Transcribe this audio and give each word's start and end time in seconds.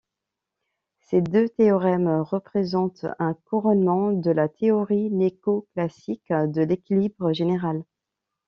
Ces 1.01 1.21
deux 1.21 1.47
théorèmes 1.47 2.07
représentent 2.21 3.05
un 3.19 3.35
couronnement 3.35 4.11
de 4.11 4.31
la 4.31 4.49
théorie 4.49 5.11
néoclassique 5.11 6.27
de 6.33 6.61
l'équilibre 6.63 7.33
général. 7.33 7.83